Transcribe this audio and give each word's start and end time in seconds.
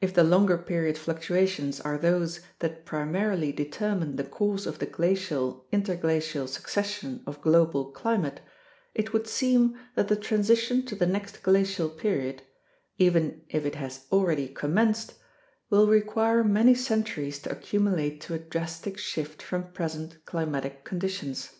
If 0.00 0.14
the 0.14 0.24
longer 0.24 0.56
period 0.56 0.96
fluctuations 0.96 1.78
are 1.78 1.98
those 1.98 2.40
that 2.60 2.86
primarily 2.86 3.52
determine 3.52 4.16
the 4.16 4.24
course 4.24 4.64
of 4.64 4.78
the 4.78 4.86
glacial 4.86 5.66
interglacial 5.70 6.46
succession 6.48 7.22
of 7.26 7.42
global 7.42 7.90
climate, 7.92 8.40
it 8.94 9.12
would 9.12 9.26
seem 9.26 9.78
that 9.94 10.08
the 10.08 10.16
transition 10.16 10.86
to 10.86 10.94
the 10.94 11.04
next 11.04 11.42
glacial 11.42 11.90
period— 11.90 12.44
even 12.96 13.42
if 13.50 13.66
it 13.66 13.74
has 13.74 14.06
already 14.10 14.48
commenced— 14.48 15.12
will 15.68 15.86
require 15.86 16.42
many 16.42 16.74
centuries 16.74 17.38
to 17.40 17.50
accumulate 17.50 18.22
to 18.22 18.32
a 18.32 18.38
drastic 18.38 18.96
shift 18.96 19.42
from 19.42 19.72
present 19.72 20.24
climatic 20.24 20.82
conditions. 20.84 21.50